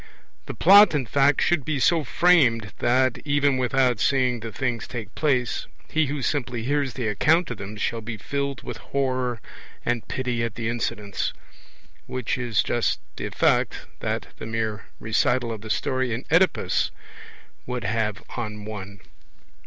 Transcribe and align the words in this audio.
The 0.47 0.55
Plot 0.55 0.95
in 0.95 1.05
fact 1.05 1.43
should 1.43 1.63
be 1.63 1.77
so 1.79 2.03
framed 2.03 2.73
that, 2.79 3.19
even 3.23 3.57
without 3.59 3.99
seeing 3.99 4.39
the 4.39 4.51
things 4.51 4.87
take 4.87 5.13
place, 5.13 5.67
he 5.91 6.07
who 6.07 6.23
simply 6.23 6.63
hears 6.63 6.93
the 6.95 7.07
account 7.07 7.51
of 7.51 7.57
them 7.59 7.77
shall 7.77 8.01
be 8.01 8.17
filled 8.17 8.63
with 8.63 8.77
horror 8.77 9.39
and 9.85 10.07
pity 10.07 10.43
at 10.43 10.55
the 10.55 10.69
incidents; 10.69 11.33
which 12.07 12.35
is 12.35 12.63
just 12.63 12.99
the 13.17 13.27
effect 13.27 13.85
that 13.99 14.29
the 14.37 14.47
mere 14.47 14.85
recital 14.99 15.51
of 15.51 15.61
the 15.61 15.69
story 15.69 16.11
in 16.15 16.25
Oedipus 16.31 16.89
would 17.67 17.83
have 17.83 18.23
on 18.35 18.65
one. 18.65 19.01